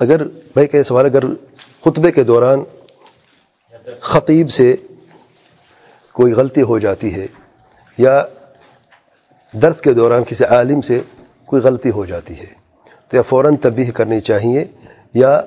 [0.00, 1.24] اگر بھائی کہ سوال، اگر
[1.84, 2.62] خطبے کے دوران
[4.00, 4.74] خطیب سے
[6.12, 7.26] کوئی غلطی ہو جاتی ہے
[7.98, 8.22] یا
[9.54, 11.00] درس کے دوران کسی عالم سے
[11.44, 12.52] کوئی غلطی ہو جاتی ہے،
[13.08, 14.64] تو یا فوراً تبیہ کرنی چاہیے
[15.14, 15.40] یا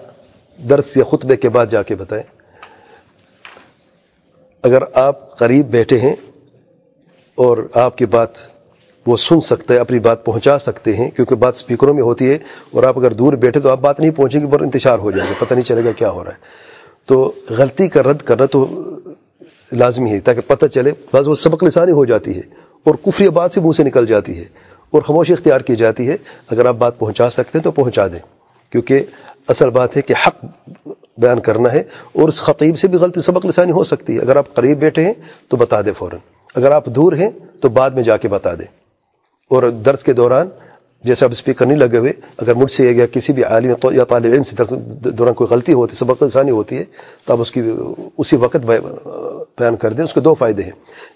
[0.59, 2.23] درس یا خطبے کے بعد جا کے بتائیں۔
[4.63, 6.15] اگر آپ قریب بیٹھے ہیں
[7.37, 8.37] اور آپ کی بات
[9.05, 12.37] وہ سن سکتے ہیں، اپنی بات پہنچا سکتے ہیں، کیونکہ بات سپیکروں میں ہوتی ہے
[12.71, 15.29] اور آپ اگر دور بیٹھے تو آپ بات نہیں پہنچے گی پر انتشار ہو جائے
[15.29, 16.71] گا، پتہ نہیں چلے گا کیا ہو رہا ہے۔
[17.05, 18.65] تو غلطی کا رد کرنا تو
[19.71, 22.41] لازمی ہے، تاکہ پتہ چلے، بعض وہ سبق لسانی ہو جاتی ہے
[22.85, 24.45] اور کفری بات سے منہ سے نکل جاتی ہے
[24.93, 26.17] اور خاموشی اختیار کی جاتی ہے۔
[26.51, 28.19] اگر آپ بات پہنچا سکتے ہیں تو پہنچا دیں،
[28.71, 29.03] کیونکہ
[29.47, 30.45] اصل بات ہے کہ حق
[31.17, 34.35] بیان کرنا ہے اور اس خطیب سے بھی غلطی سبق لسانی ہو سکتی ہے۔ اگر
[34.35, 35.13] آپ قریب بیٹھے ہیں
[35.49, 36.19] تو بتا دیں فوراً،
[36.55, 37.29] اگر آپ دور ہیں
[37.61, 38.82] تو بعد میں جا کے بتا دیں۔
[39.53, 40.49] اور درس کے دوران
[41.03, 44.31] جیسے آپ اسپیکر نہیں لگے ہوئے، اگر مجھ سے یا کسی بھی عالم یا طالب
[44.33, 44.55] علم سے
[45.09, 46.83] دوران کوئی غلطی ہوتی ہے سبق لسانی ہوتی ہے،
[47.25, 47.61] تو آپ اس کی
[48.17, 50.71] اسی وقت بیان کر دیں، اس کے دو فائدے ہیں۔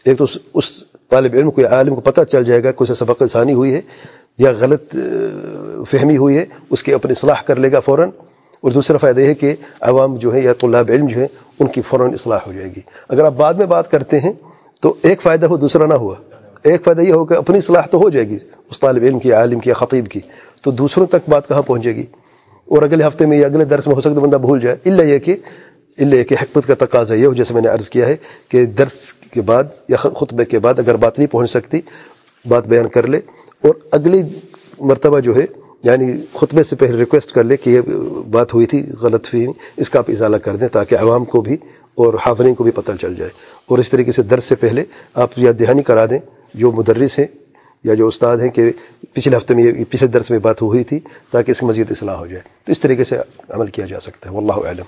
[0.05, 2.95] ایک تو اس طالب علم کو یا عالم کو پتہ چل جائے گا کہ اسے
[2.95, 3.81] سبق لسانی ہوئی ہے
[4.37, 4.95] یا غلط
[5.89, 8.09] فہمی ہوئی ہے، اس کی اپنی اصلاح کر لے گا فوراً۔
[8.61, 11.27] اور دوسرا فائدہ یہ ہے کہ عوام جو ہے یا طلاب علم جو ہے
[11.59, 14.33] ان کی فوراً اصلاح ہو جائے گی۔ اگر آپ بعد میں بات کرتے ہیں،
[14.81, 16.15] تو ایک فائدہ ہو، دوسرا نہ ہوا۔
[16.63, 18.37] ایک فائدہ یہ ہو کہ اپنی اصلاح تو ہو جائے گی،
[18.71, 20.19] اس طالب علم کی، عالم کی یا خطیب کی،
[20.63, 22.03] تو دوسروں تک بات کہاں پہنچے گی؟
[22.65, 25.17] اور اگلے ہفتے میں یا اگلے درس میں ہو سکتا بندہ بھول جائے اللہ یہ
[25.17, 25.35] کہ
[25.97, 28.15] اللہ یہ کہ حکمت کا تقاضا یہ ہو، جیسے میں نے عرض کیا ہے
[28.49, 31.79] کہ درس کے بعد یا خطبے کے بعد اگر بات نہیں پہنچ سکتی،
[32.45, 33.17] بات بیان کر لے۔
[33.61, 34.23] اور اگلی
[34.79, 35.45] مرتبہ جو ہے
[35.83, 37.81] یعنی خطبے سے پہلے ریکویسٹ کر لے کہ یہ
[38.31, 41.53] بات ہوئی تھی، غلط فہمی اس کا آپ ازالہ کر دیں تاکہ عوام کو بھی
[41.95, 43.31] اور حاضرین کو بھی پتہ چل جائے۔
[43.65, 44.83] اور اس طریقے سے درس سے پہلے
[45.13, 47.27] آپ یاد دہانی کرا دیں۔ جو مدرس ہیں
[47.83, 48.71] یا جو استاد ہیں کہ
[49.13, 50.99] پچھلے ہفتے میں یہ پچھلے درس میں بات ہوئی تھی
[51.31, 53.17] تاکہ اس کی مزید اصلاح ہو جائے۔ تو اس طریقے سے
[53.49, 54.85] عمل کیا جا سکتا ہے، واللہ علم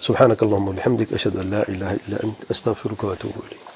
[0.00, 3.69] سبحانک اللہم و بحمدک، اشہد اللہ الہ الا انت، استغفرک و اتوب الیک۔